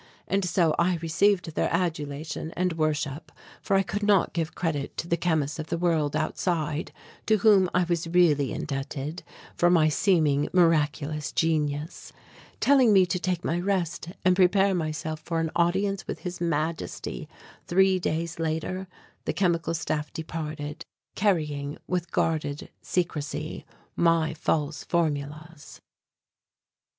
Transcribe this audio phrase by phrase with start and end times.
[0.27, 5.07] And so I received their adulation and worship, for I could not give credit to
[5.07, 6.91] the chemists of the world outside
[7.27, 9.21] to whom I was really indebted
[9.53, 12.11] for my seeming miraculous genius.
[12.59, 17.29] Telling me to take my rest and prepare myself for an audience with His Majesty
[17.67, 18.87] three days later,
[19.25, 20.83] the Chemical Staff departed,
[21.13, 25.79] carrying, with guarded secrecy, my false formulas.